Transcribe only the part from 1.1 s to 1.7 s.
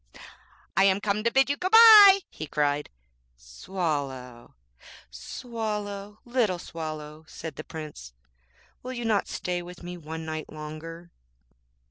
to bid you good